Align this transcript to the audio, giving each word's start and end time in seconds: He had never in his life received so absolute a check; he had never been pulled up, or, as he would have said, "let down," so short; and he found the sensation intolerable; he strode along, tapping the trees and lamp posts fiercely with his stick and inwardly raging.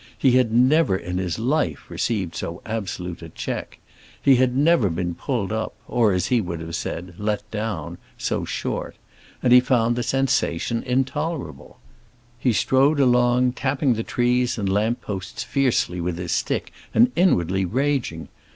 He 0.17 0.31
had 0.31 0.51
never 0.51 0.97
in 0.97 1.19
his 1.19 1.37
life 1.37 1.85
received 1.87 2.33
so 2.35 2.63
absolute 2.65 3.21
a 3.21 3.29
check; 3.29 3.77
he 4.19 4.37
had 4.37 4.57
never 4.57 4.89
been 4.89 5.13
pulled 5.13 5.51
up, 5.51 5.75
or, 5.87 6.11
as 6.11 6.25
he 6.25 6.41
would 6.41 6.59
have 6.59 6.75
said, 6.75 7.13
"let 7.19 7.43
down," 7.51 7.99
so 8.17 8.43
short; 8.43 8.95
and 9.43 9.53
he 9.53 9.59
found 9.59 9.95
the 9.95 10.01
sensation 10.01 10.81
intolerable; 10.81 11.77
he 12.39 12.51
strode 12.51 12.99
along, 12.99 13.51
tapping 13.51 13.93
the 13.93 14.01
trees 14.01 14.57
and 14.57 14.73
lamp 14.73 15.01
posts 15.01 15.43
fiercely 15.43 16.01
with 16.01 16.17
his 16.17 16.31
stick 16.31 16.71
and 16.95 17.11
inwardly 17.15 17.63
raging. 17.63 18.27